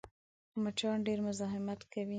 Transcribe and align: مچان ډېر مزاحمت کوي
مچان 0.63 0.97
ډېر 1.07 1.19
مزاحمت 1.27 1.79
کوي 1.91 2.09